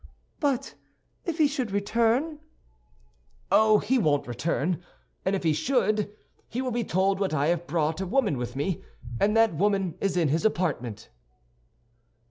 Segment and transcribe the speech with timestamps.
[0.39, 0.73] "But
[1.25, 2.39] if he should return?"
[3.51, 4.81] "Oh, he won't return;
[5.23, 6.11] and if he should,
[6.49, 8.83] he will be told that I have brought a woman with me,
[9.19, 11.09] and that woman is in his apartment."